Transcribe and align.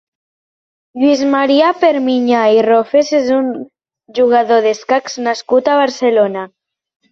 Lluís 1.01 1.19
Maria 1.33 1.67
Perpinyà 1.81 2.39
i 2.55 2.63
Rofes 2.69 3.13
és 3.19 3.31
un 3.37 3.53
jugador 4.23 4.65
d'escacs 4.67 5.21
nascut 5.29 5.73
a 5.75 5.79
Barcelona. 5.85 6.51